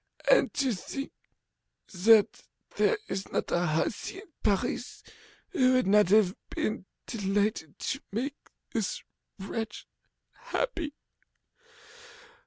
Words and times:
And 0.31 0.51
to 0.55 0.73
think 0.73 1.11
that 1.93 2.41
there 2.75 2.97
is 3.07 3.31
not 3.31 3.51
a 3.51 3.63
hussy 3.67 4.15
in 4.17 4.31
Paris 4.41 5.03
who 5.49 5.73
would 5.73 5.85
not 5.85 6.09
have 6.09 6.33
been 6.49 6.85
delighted 7.05 7.77
to 7.77 7.99
make 8.11 8.49
this 8.71 9.03
wretch 9.37 9.85
happy! 10.33 10.95